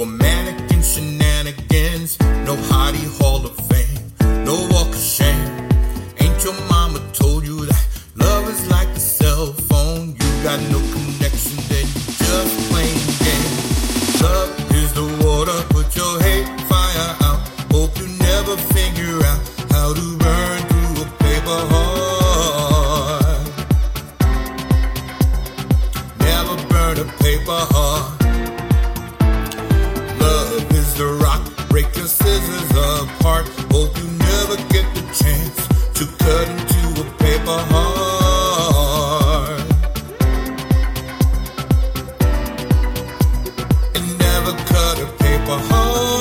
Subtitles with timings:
[0.00, 5.68] For mannequin shenanigans, no hottie hall of fame, no walk of shame.
[6.20, 7.86] Ain't your mama told you that
[8.16, 10.16] love is like a cell phone?
[10.18, 12.69] You got no connection, then you just
[45.50, 46.19] A home.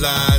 [0.00, 0.37] lies.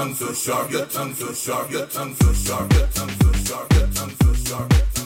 [0.00, 3.72] tongue so sharp, your tongue so sharp, your tongue so sharp, your tongue so sharp,
[3.74, 4.99] your tongue so sharp.